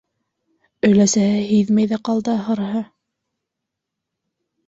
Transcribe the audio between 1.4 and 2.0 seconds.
һиҙмәй ҙә